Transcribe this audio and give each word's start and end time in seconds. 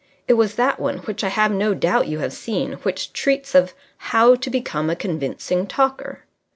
It 0.27 0.33
was 0.33 0.55
that 0.55 0.79
one, 0.79 0.97
which 1.05 1.23
I 1.23 1.27
have 1.27 1.51
no 1.51 1.75
doubt 1.75 2.07
you 2.07 2.17
have 2.17 2.33
seen, 2.33 2.73
which 2.81 3.13
treats 3.13 3.53
of 3.53 3.75
"How 3.97 4.33
to 4.33 4.49
Become 4.49 4.89
a 4.89 4.95
Convincing 4.95 5.67
Talker". 5.67 6.23